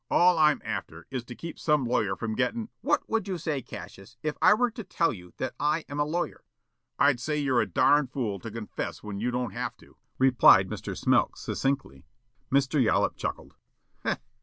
[0.09, 4.17] All I'm after, is to keep some lawyer from gettin'" "What would you say, Cassius,
[4.23, 6.43] if I were to tell you that I am a lawyer?"
[6.97, 10.97] "I'd say you're a darned fool to confess when you don't have to," replied Mr.
[10.97, 12.07] Smilk succinctly.
[12.51, 12.81] Mr.
[12.81, 13.53] Yollop chuckled.